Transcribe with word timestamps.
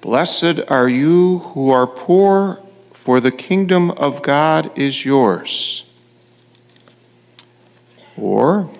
Blessed 0.00 0.60
are 0.68 0.88
you 0.88 1.38
who 1.38 1.70
are 1.70 1.86
poor, 1.86 2.60
for 2.92 3.20
the 3.20 3.32
kingdom 3.32 3.90
of 3.92 4.22
God 4.22 4.76
is 4.78 5.04
yours. 5.04 5.84
Or, 8.16 8.70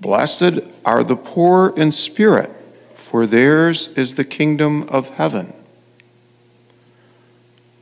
Blessed 0.00 0.60
are 0.84 1.02
the 1.02 1.16
poor 1.16 1.72
in 1.76 1.90
spirit, 1.90 2.50
for 2.94 3.26
theirs 3.26 3.88
is 3.96 4.14
the 4.14 4.24
kingdom 4.24 4.82
of 4.84 5.10
heaven. 5.10 5.52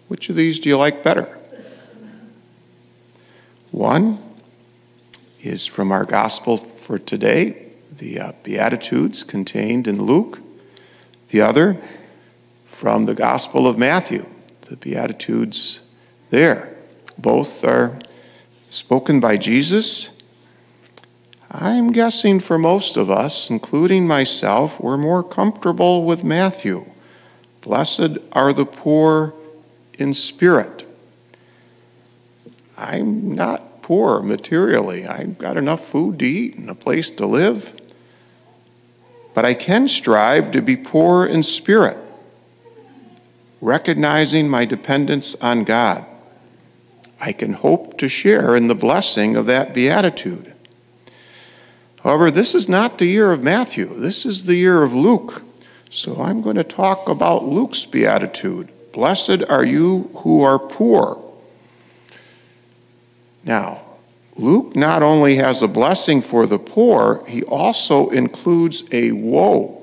Which 0.08 0.28
of 0.28 0.36
these 0.36 0.58
do 0.58 0.68
you 0.68 0.76
like 0.76 1.02
better? 1.02 1.38
One 3.70 4.18
is 5.42 5.66
from 5.66 5.90
our 5.90 6.04
gospel 6.04 6.56
for 6.56 6.98
today, 6.98 7.72
the 7.90 8.20
uh, 8.20 8.32
Beatitudes 8.42 9.22
contained 9.22 9.88
in 9.88 10.02
Luke. 10.02 10.40
The 11.28 11.40
other 11.40 11.80
from 12.66 13.06
the 13.06 13.14
Gospel 13.14 13.66
of 13.66 13.78
Matthew, 13.78 14.26
the 14.62 14.76
Beatitudes 14.76 15.80
there. 16.30 16.76
Both 17.16 17.64
are 17.64 17.98
spoken 18.70 19.20
by 19.20 19.36
Jesus. 19.36 20.10
I'm 21.50 21.92
guessing 21.92 22.40
for 22.40 22.58
most 22.58 22.96
of 22.96 23.10
us, 23.10 23.48
including 23.48 24.06
myself, 24.06 24.80
we're 24.80 24.96
more 24.96 25.22
comfortable 25.22 26.04
with 26.04 26.24
Matthew. 26.24 26.84
Blessed 27.60 28.18
are 28.32 28.52
the 28.52 28.66
poor 28.66 29.32
in 29.98 30.12
spirit. 30.12 30.86
I'm 32.76 33.32
not 33.34 33.82
poor 33.82 34.20
materially. 34.22 35.06
I've 35.06 35.38
got 35.38 35.56
enough 35.56 35.84
food 35.84 36.18
to 36.18 36.26
eat 36.26 36.56
and 36.56 36.68
a 36.68 36.74
place 36.74 37.08
to 37.10 37.26
live. 37.26 37.80
But 39.34 39.44
I 39.44 39.54
can 39.54 39.88
strive 39.88 40.52
to 40.52 40.62
be 40.62 40.76
poor 40.76 41.26
in 41.26 41.42
spirit, 41.42 41.98
recognizing 43.60 44.48
my 44.48 44.64
dependence 44.64 45.34
on 45.42 45.64
God. 45.64 46.06
I 47.20 47.32
can 47.32 47.54
hope 47.54 47.98
to 47.98 48.08
share 48.08 48.54
in 48.54 48.68
the 48.68 48.74
blessing 48.74 49.34
of 49.36 49.46
that 49.46 49.74
beatitude. 49.74 50.52
However, 52.02 52.30
this 52.30 52.54
is 52.54 52.68
not 52.68 52.98
the 52.98 53.06
year 53.06 53.32
of 53.32 53.42
Matthew, 53.42 53.98
this 53.98 54.24
is 54.24 54.44
the 54.44 54.56
year 54.56 54.82
of 54.82 54.92
Luke. 54.92 55.42
So 55.90 56.20
I'm 56.22 56.42
going 56.42 56.56
to 56.56 56.64
talk 56.64 57.08
about 57.08 57.44
Luke's 57.44 57.86
beatitude. 57.86 58.68
Blessed 58.92 59.44
are 59.48 59.64
you 59.64 60.10
who 60.16 60.42
are 60.42 60.58
poor. 60.58 61.22
Now, 63.44 63.83
Luke 64.36 64.74
not 64.74 65.02
only 65.02 65.36
has 65.36 65.62
a 65.62 65.68
blessing 65.68 66.20
for 66.20 66.46
the 66.46 66.58
poor, 66.58 67.24
he 67.26 67.42
also 67.44 68.10
includes 68.10 68.84
a 68.90 69.12
woe. 69.12 69.80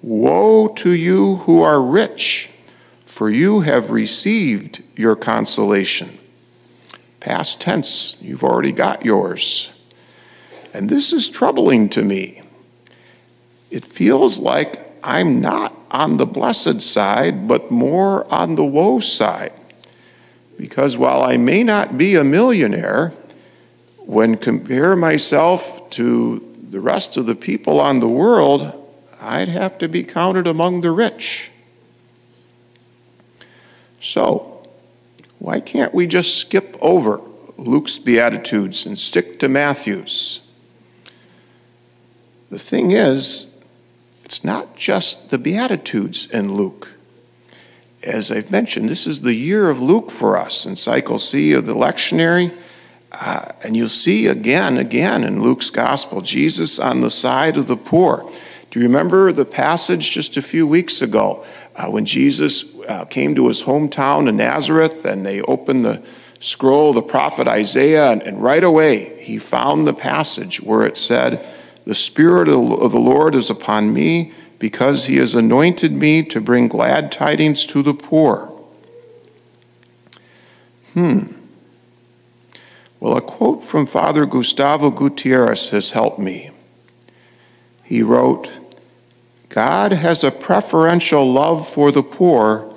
Woe 0.00 0.68
to 0.68 0.92
you 0.92 1.36
who 1.36 1.62
are 1.62 1.80
rich, 1.80 2.50
for 3.04 3.28
you 3.28 3.60
have 3.60 3.90
received 3.90 4.82
your 4.96 5.14
consolation. 5.14 6.18
Past 7.20 7.60
tense, 7.60 8.16
you've 8.20 8.42
already 8.42 8.72
got 8.72 9.04
yours. 9.04 9.78
And 10.72 10.88
this 10.88 11.12
is 11.12 11.28
troubling 11.28 11.88
to 11.90 12.02
me. 12.02 12.42
It 13.70 13.84
feels 13.84 14.40
like 14.40 14.80
I'm 15.04 15.40
not 15.40 15.74
on 15.90 16.16
the 16.16 16.26
blessed 16.26 16.80
side, 16.80 17.46
but 17.46 17.70
more 17.70 18.32
on 18.32 18.56
the 18.56 18.64
woe 18.64 18.98
side. 18.98 19.52
Because 20.58 20.96
while 20.96 21.22
I 21.22 21.36
may 21.36 21.62
not 21.62 21.98
be 21.98 22.16
a 22.16 22.24
millionaire, 22.24 23.12
when 24.06 24.36
compare 24.36 24.96
myself 24.96 25.90
to 25.90 26.48
the 26.68 26.80
rest 26.80 27.16
of 27.16 27.26
the 27.26 27.34
people 27.34 27.80
on 27.80 28.00
the 28.00 28.08
world, 28.08 28.72
I'd 29.20 29.48
have 29.48 29.78
to 29.78 29.88
be 29.88 30.02
counted 30.02 30.46
among 30.46 30.80
the 30.80 30.90
rich. 30.90 31.50
So, 34.00 34.66
why 35.38 35.60
can't 35.60 35.94
we 35.94 36.06
just 36.06 36.36
skip 36.38 36.76
over 36.80 37.20
Luke's 37.56 37.98
Beatitudes 37.98 38.84
and 38.84 38.98
stick 38.98 39.38
to 39.40 39.48
Matthew's? 39.48 40.46
The 42.50 42.58
thing 42.58 42.90
is, 42.90 43.62
it's 44.24 44.44
not 44.44 44.76
just 44.76 45.30
the 45.30 45.38
Beatitudes 45.38 46.26
in 46.26 46.54
Luke. 46.54 46.92
As 48.02 48.32
I've 48.32 48.50
mentioned, 48.50 48.88
this 48.88 49.06
is 49.06 49.20
the 49.20 49.34
year 49.34 49.70
of 49.70 49.80
Luke 49.80 50.10
for 50.10 50.36
us 50.36 50.66
in 50.66 50.74
Cycle 50.74 51.18
C 51.18 51.52
of 51.52 51.66
the 51.66 51.74
lectionary. 51.74 52.52
Uh, 53.12 53.52
and 53.62 53.76
you'll 53.76 53.88
see 53.88 54.26
again, 54.26 54.78
again 54.78 55.22
in 55.22 55.42
Luke's 55.42 55.70
gospel, 55.70 56.22
Jesus 56.22 56.78
on 56.78 57.02
the 57.02 57.10
side 57.10 57.56
of 57.56 57.66
the 57.66 57.76
poor. 57.76 58.28
Do 58.70 58.80
you 58.80 58.86
remember 58.86 59.32
the 59.32 59.44
passage 59.44 60.10
just 60.10 60.38
a 60.38 60.42
few 60.42 60.66
weeks 60.66 61.02
ago 61.02 61.44
uh, 61.76 61.90
when 61.90 62.06
Jesus 62.06 62.74
uh, 62.88 63.04
came 63.04 63.34
to 63.34 63.48
his 63.48 63.62
hometown 63.62 64.28
in 64.28 64.38
Nazareth 64.38 65.04
and 65.04 65.26
they 65.26 65.42
opened 65.42 65.84
the 65.84 66.02
scroll 66.42 66.92
the 66.92 67.02
prophet 67.02 67.46
Isaiah, 67.46 68.10
and, 68.10 68.20
and 68.22 68.42
right 68.42 68.64
away 68.64 69.22
he 69.22 69.38
found 69.38 69.86
the 69.86 69.94
passage 69.94 70.60
where 70.60 70.82
it 70.82 70.96
said, 70.96 71.44
The 71.84 71.94
Spirit 71.94 72.48
of 72.48 72.90
the 72.90 72.98
Lord 72.98 73.34
is 73.34 73.48
upon 73.48 73.92
me 73.92 74.32
because 74.58 75.06
he 75.06 75.16
has 75.16 75.34
anointed 75.34 75.92
me 75.92 76.22
to 76.24 76.40
bring 76.40 76.66
glad 76.66 77.12
tidings 77.12 77.64
to 77.66 77.82
the 77.82 77.94
poor. 77.94 78.52
Hmm. 80.94 81.41
Well, 83.02 83.16
a 83.16 83.20
quote 83.20 83.64
from 83.64 83.86
Father 83.86 84.26
Gustavo 84.26 84.88
Gutierrez 84.92 85.70
has 85.70 85.90
helped 85.90 86.20
me. 86.20 86.50
He 87.82 88.00
wrote, 88.00 88.48
God 89.48 89.90
has 89.90 90.22
a 90.22 90.30
preferential 90.30 91.32
love 91.32 91.68
for 91.68 91.90
the 91.90 92.04
poor, 92.04 92.72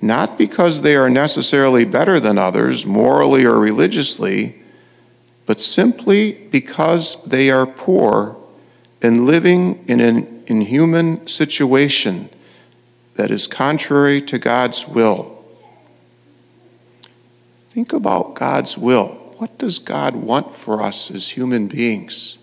not 0.00 0.38
because 0.38 0.82
they 0.82 0.94
are 0.94 1.10
necessarily 1.10 1.84
better 1.84 2.20
than 2.20 2.38
others, 2.38 2.86
morally 2.86 3.44
or 3.44 3.58
religiously, 3.58 4.54
but 5.46 5.60
simply 5.60 6.34
because 6.52 7.24
they 7.24 7.50
are 7.50 7.66
poor 7.66 8.36
and 9.02 9.26
living 9.26 9.84
in 9.88 9.98
an 9.98 10.44
inhuman 10.46 11.26
situation 11.26 12.28
that 13.16 13.32
is 13.32 13.48
contrary 13.48 14.22
to 14.22 14.38
God's 14.38 14.86
will. 14.86 15.44
Think 17.70 17.92
about 17.92 18.36
God's 18.36 18.78
will 18.78 19.25
what 19.38 19.58
does 19.58 19.78
God 19.78 20.16
want 20.16 20.54
for 20.54 20.82
us 20.82 21.10
as 21.10 21.30
human 21.30 21.66
beings? 21.66 22.38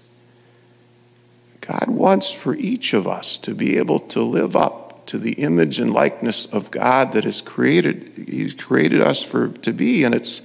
God 1.62 1.88
wants 1.88 2.32
for 2.32 2.56
each 2.56 2.94
of 2.94 3.08
us 3.08 3.38
to 3.38 3.56
be 3.56 3.78
able 3.78 4.00
to 4.00 4.22
live 4.22 4.56
up 4.56 5.06
to 5.08 5.18
the 5.18 5.34
image 5.34 5.80
and 5.80 5.94
likeness 5.94 6.46
of 6.46 6.72
God 6.72 7.14
that 7.14 7.24
has 7.24 7.42
created 7.42 8.10
He's 8.28 8.54
created 8.54 9.02
us 9.02 9.24
for 9.24 9.50
to 9.50 9.74
be, 9.74 10.04
and 10.04 10.14
it's 10.14 10.42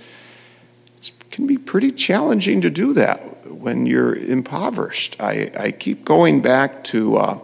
it 1.01 1.13
can 1.31 1.47
be 1.47 1.59
pretty 1.59 1.91
challenging 1.91 2.61
to 2.63 2.71
do 2.71 2.93
that 2.95 3.21
when 3.51 3.87
you're 3.87 4.15
impoverished. 4.15 5.17
I, 5.21 5.51
I 5.59 5.71
keep 5.73 6.05
going 6.05 6.41
back 6.41 6.85
to 6.85 7.17
uh, 7.17 7.39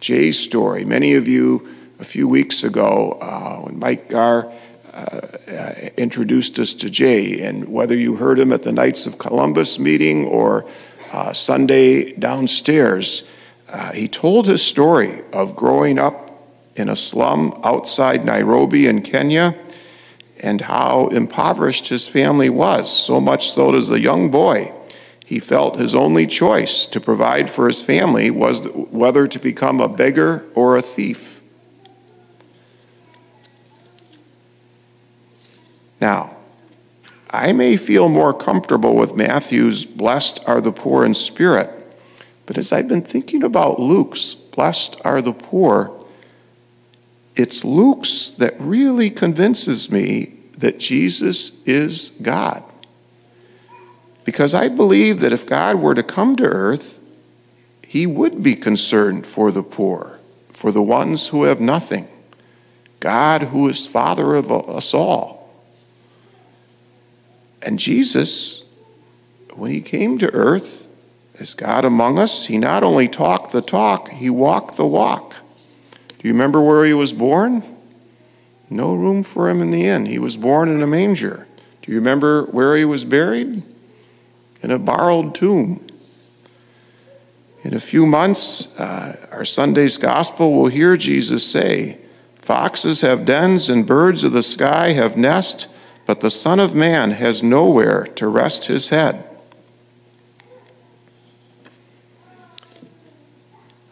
Jay's 0.00 0.38
story. 0.38 0.84
Many 0.84 1.14
of 1.14 1.26
you 1.26 1.68
a 1.98 2.04
few 2.04 2.28
weeks 2.28 2.62
ago 2.62 3.18
uh, 3.20 3.56
when 3.60 3.78
Mike 3.78 4.08
Gar 4.08 4.52
introduced 5.96 6.58
us 6.58 6.72
to 6.74 6.90
Jay. 6.90 7.40
And 7.40 7.68
whether 7.68 7.96
you 7.96 8.16
heard 8.16 8.38
him 8.38 8.52
at 8.52 8.62
the 8.62 8.72
Knights 8.72 9.06
of 9.06 9.18
Columbus 9.18 9.78
meeting 9.78 10.26
or 10.26 10.68
uh, 11.12 11.32
Sunday 11.32 12.12
downstairs, 12.12 13.30
uh, 13.68 13.92
he 13.92 14.08
told 14.08 14.46
his 14.46 14.62
story 14.62 15.22
of 15.32 15.56
growing 15.56 15.98
up 15.98 16.26
in 16.76 16.88
a 16.88 16.96
slum 16.96 17.58
outside 17.64 18.24
Nairobi 18.24 18.86
in 18.86 19.02
Kenya 19.02 19.54
and 20.42 20.60
how 20.60 21.08
impoverished 21.08 21.88
his 21.88 22.06
family 22.06 22.50
was, 22.50 22.92
so 22.92 23.20
much 23.20 23.50
so 23.50 23.74
as 23.74 23.88
a 23.90 23.98
young 23.98 24.30
boy, 24.30 24.72
he 25.24 25.40
felt 25.40 25.76
his 25.76 25.94
only 25.94 26.26
choice 26.26 26.86
to 26.86 27.00
provide 27.00 27.50
for 27.50 27.66
his 27.66 27.82
family 27.82 28.30
was 28.30 28.64
whether 28.66 29.26
to 29.26 29.38
become 29.38 29.80
a 29.80 29.88
beggar 29.88 30.46
or 30.54 30.76
a 30.76 30.82
thief. 30.82 31.35
Now, 36.00 36.36
I 37.30 37.52
may 37.52 37.76
feel 37.76 38.08
more 38.08 38.32
comfortable 38.32 38.94
with 38.94 39.16
Matthew's, 39.16 39.84
blessed 39.84 40.42
are 40.46 40.60
the 40.60 40.72
poor 40.72 41.04
in 41.04 41.14
spirit, 41.14 41.70
but 42.46 42.56
as 42.56 42.72
I've 42.72 42.88
been 42.88 43.02
thinking 43.02 43.42
about 43.42 43.80
Luke's, 43.80 44.34
blessed 44.34 45.00
are 45.04 45.20
the 45.20 45.32
poor, 45.32 45.92
it's 47.34 47.64
Luke's 47.64 48.30
that 48.30 48.54
really 48.58 49.10
convinces 49.10 49.90
me 49.90 50.34
that 50.56 50.78
Jesus 50.78 51.62
is 51.66 52.10
God. 52.22 52.62
Because 54.24 54.54
I 54.54 54.68
believe 54.68 55.20
that 55.20 55.32
if 55.32 55.46
God 55.46 55.76
were 55.76 55.94
to 55.94 56.02
come 56.02 56.34
to 56.36 56.44
earth, 56.44 57.00
he 57.86 58.06
would 58.06 58.42
be 58.42 58.56
concerned 58.56 59.26
for 59.26 59.52
the 59.52 59.62
poor, 59.62 60.18
for 60.50 60.72
the 60.72 60.82
ones 60.82 61.28
who 61.28 61.44
have 61.44 61.60
nothing. 61.60 62.08
God, 63.00 63.42
who 63.42 63.68
is 63.68 63.86
Father 63.86 64.34
of 64.34 64.50
us 64.50 64.94
all. 64.94 65.35
And 67.66 67.80
Jesus, 67.80 68.72
when 69.54 69.72
he 69.72 69.80
came 69.80 70.18
to 70.18 70.32
earth 70.32 70.86
as 71.40 71.52
God 71.52 71.84
among 71.84 72.16
us, 72.16 72.46
he 72.46 72.58
not 72.58 72.84
only 72.84 73.08
talked 73.08 73.50
the 73.50 73.60
talk, 73.60 74.08
he 74.10 74.30
walked 74.30 74.76
the 74.76 74.86
walk. 74.86 75.36
Do 76.18 76.28
you 76.28 76.32
remember 76.32 76.62
where 76.62 76.84
he 76.84 76.94
was 76.94 77.12
born? 77.12 77.64
No 78.70 78.94
room 78.94 79.24
for 79.24 79.50
him 79.50 79.60
in 79.60 79.72
the 79.72 79.84
inn. 79.84 80.06
He 80.06 80.20
was 80.20 80.36
born 80.36 80.68
in 80.68 80.80
a 80.80 80.86
manger. 80.86 81.48
Do 81.82 81.90
you 81.90 81.98
remember 81.98 82.44
where 82.44 82.76
he 82.76 82.84
was 82.84 83.04
buried? 83.04 83.64
In 84.62 84.70
a 84.70 84.78
borrowed 84.78 85.34
tomb. 85.34 85.86
In 87.64 87.74
a 87.74 87.80
few 87.80 88.06
months, 88.06 88.78
uh, 88.78 89.28
our 89.32 89.44
Sunday's 89.44 89.98
gospel 89.98 90.52
will 90.52 90.68
hear 90.68 90.96
Jesus 90.96 91.44
say, 91.44 91.98
Foxes 92.36 93.00
have 93.00 93.24
dens 93.24 93.68
and 93.68 93.84
birds 93.84 94.22
of 94.22 94.32
the 94.32 94.42
sky 94.44 94.92
have 94.92 95.16
nests, 95.16 95.66
but 96.06 96.20
the 96.20 96.30
Son 96.30 96.60
of 96.60 96.74
Man 96.74 97.10
has 97.10 97.42
nowhere 97.42 98.04
to 98.14 98.28
rest 98.28 98.66
his 98.66 98.88
head. 98.90 99.24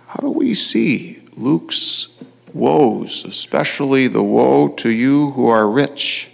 How 0.06 0.20
do 0.20 0.30
we 0.30 0.54
see 0.54 1.24
Luke's 1.36 2.08
woes, 2.52 3.24
especially 3.24 4.06
the 4.06 4.22
woe 4.22 4.68
to 4.68 4.90
you 4.90 5.32
who 5.32 5.48
are 5.48 5.68
rich? 5.68 6.30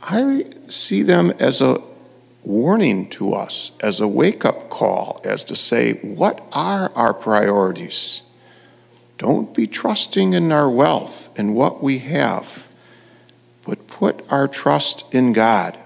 I 0.00 0.46
see 0.68 1.02
them 1.02 1.30
as 1.38 1.60
a 1.60 1.82
warning 2.42 3.08
to 3.10 3.34
us, 3.34 3.76
as 3.80 4.00
a 4.00 4.08
wake 4.08 4.44
up 4.44 4.68
call, 4.70 5.20
as 5.24 5.44
to 5.44 5.56
say, 5.56 5.94
what 5.94 6.46
are 6.52 6.90
our 6.94 7.12
priorities? 7.14 8.22
Don't 9.18 9.54
be 9.54 9.66
trusting 9.66 10.32
in 10.32 10.52
our 10.52 10.68
wealth 10.68 11.30
and 11.38 11.54
what 11.54 11.82
we 11.82 11.98
have, 12.00 12.63
but 13.66 13.86
put 13.86 14.30
our 14.30 14.48
trust 14.48 15.12
in 15.14 15.32
God. 15.32 15.78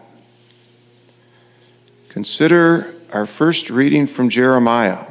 Consider 2.08 2.94
our 3.12 3.26
first 3.26 3.70
reading 3.70 4.06
from 4.06 4.28
Jeremiah. 4.28 5.06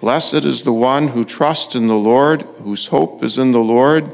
Blessed 0.00 0.44
is 0.44 0.64
the 0.64 0.72
one 0.72 1.08
who 1.08 1.24
trusts 1.24 1.74
in 1.74 1.86
the 1.86 1.94
Lord, 1.94 2.42
whose 2.62 2.88
hope 2.88 3.22
is 3.22 3.38
in 3.38 3.52
the 3.52 3.60
Lord. 3.60 4.12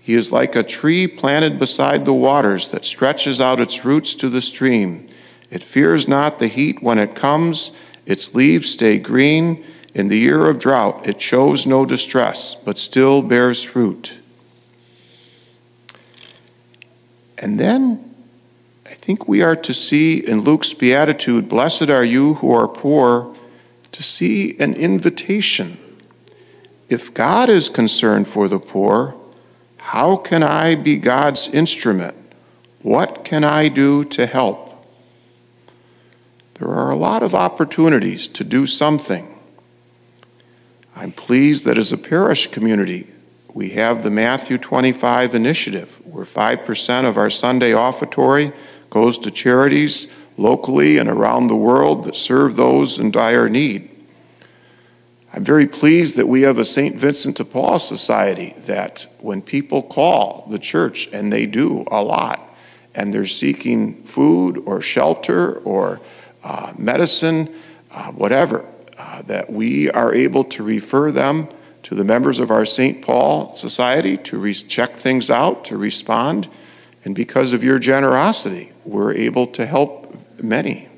He 0.00 0.14
is 0.14 0.32
like 0.32 0.56
a 0.56 0.62
tree 0.62 1.06
planted 1.06 1.58
beside 1.58 2.04
the 2.04 2.14
waters 2.14 2.68
that 2.68 2.84
stretches 2.84 3.40
out 3.40 3.60
its 3.60 3.84
roots 3.84 4.14
to 4.14 4.28
the 4.28 4.40
stream. 4.40 5.08
It 5.50 5.62
fears 5.62 6.08
not 6.08 6.38
the 6.38 6.48
heat 6.48 6.82
when 6.82 6.98
it 6.98 7.14
comes, 7.14 7.72
its 8.06 8.34
leaves 8.34 8.70
stay 8.70 8.98
green. 8.98 9.64
In 9.94 10.08
the 10.08 10.18
year 10.18 10.46
of 10.46 10.58
drought, 10.58 11.08
it 11.08 11.20
shows 11.20 11.66
no 11.66 11.84
distress, 11.84 12.54
but 12.54 12.78
still 12.78 13.22
bears 13.22 13.62
fruit. 13.62 14.20
And 17.38 17.58
then 17.58 18.14
I 18.86 18.94
think 18.94 19.26
we 19.26 19.42
are 19.42 19.56
to 19.56 19.74
see 19.74 20.18
in 20.18 20.40
Luke's 20.40 20.72
beatitude, 20.72 21.48
Blessed 21.48 21.90
are 21.90 22.04
you 22.04 22.34
who 22.34 22.52
are 22.52 22.68
poor, 22.68 23.34
to 23.92 24.02
see 24.02 24.58
an 24.58 24.74
invitation. 24.74 25.78
If 26.88 27.12
God 27.12 27.48
is 27.48 27.68
concerned 27.68 28.28
for 28.28 28.46
the 28.46 28.60
poor, 28.60 29.14
how 29.78 30.16
can 30.16 30.42
I 30.42 30.74
be 30.74 30.98
God's 30.98 31.48
instrument? 31.48 32.14
What 32.82 33.24
can 33.24 33.42
I 33.42 33.68
do 33.68 34.04
to 34.04 34.26
help? 34.26 34.66
There 36.54 36.68
are 36.68 36.90
a 36.90 36.96
lot 36.96 37.22
of 37.22 37.34
opportunities 37.34 38.28
to 38.28 38.44
do 38.44 38.66
something. 38.66 39.36
I'm 40.94 41.12
pleased 41.12 41.64
that 41.66 41.76
as 41.76 41.92
a 41.92 41.98
parish 41.98 42.46
community, 42.46 43.06
we 43.56 43.70
have 43.70 44.02
the 44.02 44.10
Matthew 44.10 44.58
25 44.58 45.34
initiative, 45.34 45.98
where 46.04 46.26
5% 46.26 47.08
of 47.08 47.16
our 47.16 47.30
Sunday 47.30 47.72
offertory 47.72 48.52
goes 48.90 49.16
to 49.20 49.30
charities 49.30 50.14
locally 50.36 50.98
and 50.98 51.08
around 51.08 51.46
the 51.46 51.56
world 51.56 52.04
that 52.04 52.14
serve 52.14 52.56
those 52.56 52.98
in 52.98 53.10
dire 53.10 53.48
need. 53.48 53.88
I'm 55.32 55.42
very 55.42 55.66
pleased 55.66 56.16
that 56.16 56.28
we 56.28 56.42
have 56.42 56.58
a 56.58 56.66
St. 56.66 56.96
Vincent 56.96 57.38
de 57.38 57.46
Paul 57.46 57.78
Society 57.78 58.52
that 58.66 59.06
when 59.20 59.40
people 59.40 59.82
call 59.82 60.46
the 60.50 60.58
church, 60.58 61.08
and 61.10 61.32
they 61.32 61.46
do 61.46 61.86
a 61.90 62.02
lot, 62.02 62.54
and 62.94 63.14
they're 63.14 63.24
seeking 63.24 64.02
food 64.02 64.58
or 64.66 64.82
shelter 64.82 65.60
or 65.60 66.02
uh, 66.44 66.74
medicine, 66.76 67.54
uh, 67.90 68.12
whatever, 68.12 68.66
uh, 68.98 69.22
that 69.22 69.50
we 69.50 69.90
are 69.92 70.14
able 70.14 70.44
to 70.44 70.62
refer 70.62 71.10
them 71.10 71.48
to 71.86 71.94
the 71.94 72.02
members 72.02 72.40
of 72.40 72.50
our 72.50 72.64
St. 72.64 73.00
Paul 73.00 73.54
Society 73.54 74.16
to 74.16 74.38
re- 74.38 74.52
check 74.52 74.96
things 74.96 75.30
out, 75.30 75.64
to 75.66 75.76
respond. 75.76 76.48
And 77.04 77.14
because 77.14 77.52
of 77.52 77.62
your 77.62 77.78
generosity, 77.78 78.72
we're 78.84 79.14
able 79.14 79.46
to 79.46 79.64
help 79.64 80.12
many. 80.42 80.88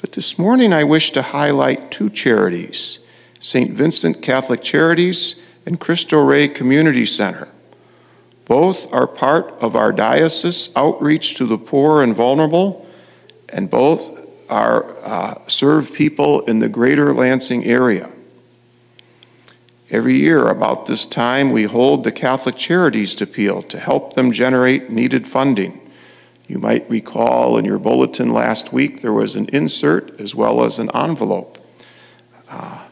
But 0.00 0.12
this 0.12 0.38
morning, 0.38 0.72
I 0.72 0.84
wish 0.84 1.10
to 1.10 1.20
highlight 1.20 1.90
two 1.90 2.08
charities 2.08 3.00
St. 3.40 3.72
Vincent 3.72 4.22
Catholic 4.22 4.62
Charities 4.62 5.44
and 5.66 5.78
Cristo 5.78 6.24
Rey 6.24 6.48
Community 6.48 7.04
Center. 7.04 7.48
Both 8.46 8.90
are 8.90 9.06
part 9.06 9.52
of 9.60 9.76
our 9.76 9.92
diocese 9.92 10.74
outreach 10.74 11.34
to 11.34 11.44
the 11.44 11.58
poor 11.58 12.02
and 12.02 12.14
vulnerable, 12.14 12.88
and 13.50 13.68
both 13.68 14.50
are, 14.50 14.96
uh, 15.04 15.46
serve 15.46 15.92
people 15.92 16.40
in 16.46 16.60
the 16.60 16.70
greater 16.70 17.12
Lansing 17.12 17.62
area. 17.62 18.08
Every 19.88 20.14
year, 20.14 20.48
about 20.48 20.86
this 20.86 21.06
time, 21.06 21.52
we 21.52 21.62
hold 21.62 22.02
the 22.02 22.10
Catholic 22.10 22.56
Charities 22.56 23.20
Appeal 23.22 23.62
to 23.62 23.78
help 23.78 24.14
them 24.14 24.32
generate 24.32 24.90
needed 24.90 25.28
funding. 25.28 25.80
You 26.48 26.58
might 26.58 26.90
recall 26.90 27.56
in 27.56 27.64
your 27.64 27.78
bulletin 27.78 28.32
last 28.32 28.72
week 28.72 29.02
there 29.02 29.12
was 29.12 29.36
an 29.36 29.48
insert 29.52 30.18
as 30.20 30.34
well 30.34 30.64
as 30.64 30.80
an 30.80 30.90
envelope. 30.92 31.58
Uh, 32.50 32.84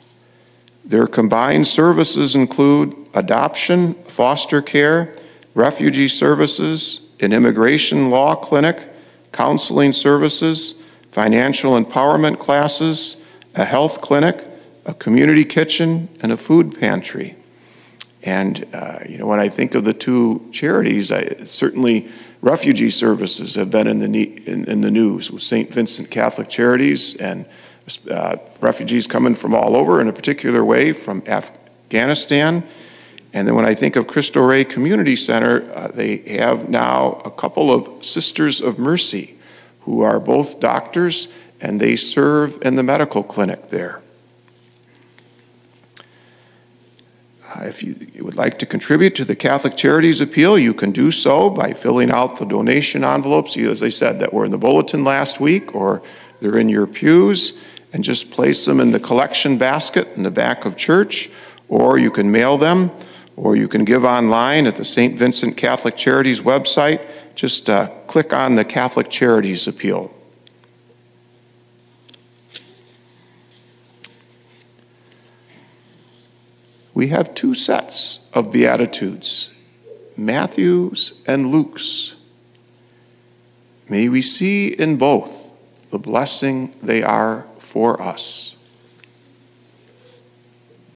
their 0.84 1.08
combined 1.08 1.66
services 1.66 2.36
include 2.36 2.94
adoption, 3.12 3.94
foster 3.94 4.62
care, 4.62 5.12
refugee 5.54 6.08
services, 6.08 7.12
an 7.20 7.32
immigration 7.32 8.08
law 8.08 8.36
clinic, 8.36 8.88
counseling 9.32 9.90
services, 9.90 10.80
financial 11.10 11.72
empowerment 11.72 12.38
classes, 12.38 13.34
a 13.56 13.64
health 13.64 14.00
clinic, 14.00 14.44
a 14.84 14.94
community 14.94 15.44
kitchen, 15.44 16.08
and 16.20 16.32
a 16.32 16.36
food 16.36 16.78
pantry. 16.78 17.36
And, 18.22 18.66
uh, 18.72 19.00
you 19.06 19.18
know, 19.18 19.26
when 19.26 19.38
I 19.38 19.48
think 19.48 19.74
of 19.74 19.84
the 19.84 19.92
two 19.92 20.48
charities, 20.52 21.12
I, 21.12 21.44
certainly 21.44 22.08
refugee 22.40 22.90
services 22.90 23.54
have 23.54 23.70
been 23.70 23.86
in 23.86 23.98
the, 23.98 24.48
in, 24.48 24.64
in 24.64 24.80
the 24.80 24.90
news 24.90 25.30
with 25.30 25.42
St. 25.42 25.72
Vincent 25.72 26.10
Catholic 26.10 26.48
Charities 26.48 27.14
and 27.16 27.44
uh, 28.10 28.36
refugees 28.60 29.06
coming 29.06 29.34
from 29.34 29.54
all 29.54 29.76
over 29.76 30.00
in 30.00 30.08
a 30.08 30.12
particular 30.12 30.64
way 30.64 30.92
from 30.92 31.22
Afghanistan. 31.26 32.64
And 33.34 33.48
then 33.48 33.54
when 33.54 33.66
I 33.66 33.74
think 33.74 33.96
of 33.96 34.06
Cristo 34.06 34.40
Rey 34.40 34.64
Community 34.64 35.16
Center, 35.16 35.70
uh, 35.74 35.88
they 35.88 36.18
have 36.38 36.68
now 36.68 37.20
a 37.24 37.30
couple 37.30 37.70
of 37.70 38.04
Sisters 38.04 38.60
of 38.60 38.78
Mercy 38.78 39.36
who 39.80 40.00
are 40.00 40.18
both 40.18 40.60
doctors 40.60 41.28
and 41.60 41.80
they 41.80 41.96
serve 41.96 42.58
in 42.62 42.76
the 42.76 42.82
medical 42.82 43.22
clinic 43.22 43.68
there. 43.68 44.00
If 47.62 47.82
you, 47.82 47.94
you, 48.12 48.24
would 48.24 48.36
like 48.36 48.58
to 48.58 48.66
contribute 48.66 49.14
to 49.16 49.24
the 49.24 49.36
Catholic 49.36 49.76
Charities 49.76 50.20
Appeal, 50.20 50.58
you 50.58 50.74
can 50.74 50.92
do 50.92 51.10
so 51.10 51.50
by 51.50 51.72
filling 51.72 52.10
out 52.10 52.38
the 52.38 52.44
donation 52.44 53.04
envelopes, 53.04 53.56
as 53.56 53.82
I 53.82 53.88
said, 53.88 54.20
that 54.20 54.32
were 54.32 54.44
in 54.44 54.50
the 54.50 54.58
bulletin 54.58 55.04
last 55.04 55.40
week 55.40 55.74
or 55.74 56.02
they're 56.40 56.58
in 56.58 56.68
your 56.68 56.86
pews, 56.86 57.62
and 57.92 58.02
just 58.02 58.30
place 58.30 58.64
them 58.66 58.80
in 58.80 58.90
the 58.90 59.00
collection 59.00 59.56
basket 59.56 60.08
in 60.16 60.24
the 60.24 60.30
back 60.30 60.64
of 60.64 60.76
church, 60.76 61.30
or 61.68 61.96
you 61.98 62.10
can 62.10 62.30
mail 62.30 62.58
them, 62.58 62.90
or 63.36 63.56
you 63.56 63.68
can 63.68 63.84
give 63.84 64.04
online 64.04 64.66
at 64.66 64.76
the 64.76 64.84
St. 64.84 65.18
Vincent 65.18 65.56
Catholic 65.56 65.96
Charities 65.96 66.40
website 66.40 67.00
just 67.34 67.68
uh, 67.68 67.88
click 68.06 68.32
on 68.32 68.54
the 68.54 68.64
Catholic 68.64 69.08
Charities 69.08 69.66
Appeal. 69.66 70.13
We 77.04 77.10
have 77.10 77.34
two 77.34 77.52
sets 77.52 78.30
of 78.32 78.50
Beatitudes 78.50 79.60
Matthew's 80.16 81.22
and 81.26 81.48
Luke's. 81.50 82.16
May 83.90 84.08
we 84.08 84.22
see 84.22 84.68
in 84.68 84.96
both 84.96 85.52
the 85.90 85.98
blessing 85.98 86.72
they 86.82 87.02
are 87.02 87.42
for 87.58 88.00
us. 88.00 88.56